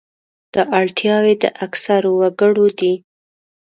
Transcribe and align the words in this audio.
دا 0.53 0.63
اړتیاوې 0.79 1.33
د 1.43 1.45
اکثرو 1.65 2.11
وګړو 2.19 2.67
دي. 2.79 2.93